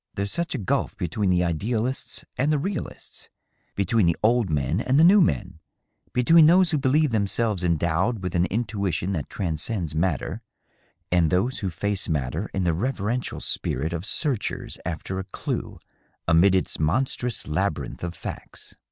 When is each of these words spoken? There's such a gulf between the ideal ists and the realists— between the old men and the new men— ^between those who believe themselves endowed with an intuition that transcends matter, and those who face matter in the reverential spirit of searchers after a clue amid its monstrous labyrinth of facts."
There's 0.15 0.31
such 0.31 0.55
a 0.55 0.57
gulf 0.57 0.97
between 0.97 1.29
the 1.29 1.43
ideal 1.43 1.85
ists 1.85 2.25
and 2.35 2.51
the 2.51 2.57
realists— 2.57 3.29
between 3.75 4.07
the 4.07 4.15
old 4.23 4.49
men 4.49 4.81
and 4.81 4.97
the 4.99 5.03
new 5.03 5.21
men— 5.21 5.59
^between 6.17 6.47
those 6.47 6.71
who 6.71 6.79
believe 6.79 7.11
themselves 7.11 7.63
endowed 7.63 8.23
with 8.23 8.33
an 8.33 8.45
intuition 8.45 9.11
that 9.11 9.29
transcends 9.29 9.93
matter, 9.93 10.41
and 11.11 11.29
those 11.29 11.59
who 11.59 11.69
face 11.69 12.09
matter 12.09 12.49
in 12.51 12.63
the 12.63 12.73
reverential 12.73 13.39
spirit 13.39 13.93
of 13.93 14.03
searchers 14.07 14.79
after 14.87 15.19
a 15.19 15.23
clue 15.23 15.77
amid 16.27 16.55
its 16.55 16.79
monstrous 16.79 17.47
labyrinth 17.47 18.03
of 18.03 18.15
facts." 18.15 18.73